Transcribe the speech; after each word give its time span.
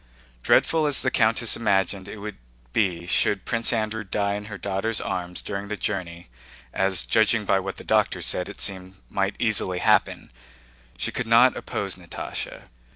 Dreadful 0.41 0.87
as 0.87 1.03
the 1.03 1.11
countess 1.11 1.55
imagined 1.55 2.07
it 2.07 2.17
would 2.17 2.37
be 2.73 3.05
should 3.05 3.45
Prince 3.45 3.71
Andrew 3.71 4.03
die 4.03 4.33
in 4.33 4.45
her 4.45 4.57
daughter's 4.57 4.99
arms 4.99 5.43
during 5.43 5.67
the 5.67 5.77
journey—as, 5.77 7.03
judging 7.05 7.45
by 7.45 7.59
what 7.59 7.75
the 7.75 7.83
doctor 7.83 8.19
said, 8.23 8.49
it 8.49 8.59
seemed 8.59 8.95
might 9.11 9.35
easily 9.37 9.77
happen—she 9.77 11.11
could 11.11 11.27
not 11.27 11.55
oppose 11.55 11.97
Natásha. 11.97 12.63